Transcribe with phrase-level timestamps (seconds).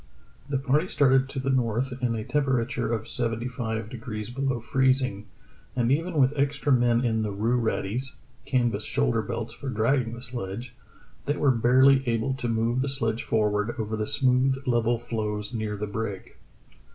[0.49, 5.27] The party started to the north in a temperature of seventy five degrees below freezing,
[5.75, 8.15] and even with extra men in the rue raddies
[8.47, 10.73] (canvas shoulder belts for dragging the sledge)
[11.27, 15.77] they were barely able to move the sledge forward over the smooth, level floes near
[15.77, 16.33] the brig.